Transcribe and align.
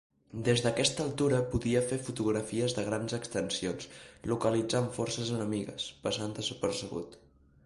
Des 0.45 0.61
d'aquesta 0.67 1.03
altura 1.07 1.41
podia 1.51 1.83
fer 1.91 1.99
fotografies 2.07 2.75
de 2.79 2.87
grans 2.89 3.15
extensions, 3.19 3.87
localitzant 4.35 4.93
forces 4.99 5.31
enemigues, 5.39 5.91
passant 6.09 6.39
desapercebut. 6.43 7.25